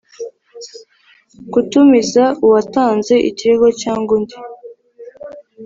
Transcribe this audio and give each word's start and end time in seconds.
gutumiza 1.53 2.23
uwatanze 2.45 3.15
ikirego 3.29 3.67
cyangwa 3.81 4.11
undi 4.17 4.35